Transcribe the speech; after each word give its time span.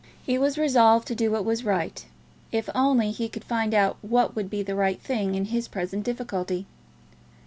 He 0.25 0.39
was 0.39 0.57
resolved 0.57 1.07
to 1.09 1.13
do 1.15 1.29
what 1.29 1.45
was 1.45 1.63
right, 1.63 2.03
if 2.51 2.71
only 2.73 3.11
he 3.11 3.29
could 3.29 3.43
find 3.43 3.71
out 3.71 3.97
what 4.01 4.35
would 4.35 4.49
be 4.49 4.63
the 4.63 4.73
right 4.73 4.99
thing 4.99 5.35
in 5.35 5.45
his 5.45 5.67
present 5.67 6.03
difficulty. 6.03 6.65